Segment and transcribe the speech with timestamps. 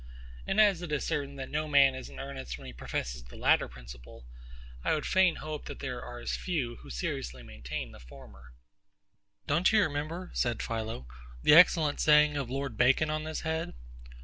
[0.47, 3.35] And as it is certain that no man is in earnest when he professes the
[3.35, 4.25] latter principle,
[4.83, 8.55] I would fain hope that there are as few who seriously maintain the former.
[9.45, 11.05] Don't you remember, said PHILO,
[11.43, 13.75] the excellent saying of LORD BACON on this head?